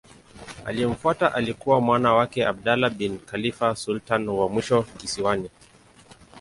[0.65, 5.49] Aliyemfuata alikuwa mwana wake Abdullah bin Khalifa sultani wa mwisho kisiwani.